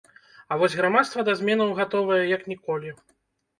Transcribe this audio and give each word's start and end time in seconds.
А 0.53 0.55
вось 0.61 0.77
грамадства 0.79 1.27
да 1.27 1.35
зменаў 1.43 1.75
гатовае, 1.83 2.19
як 2.35 2.51
ніколі. 2.55 2.99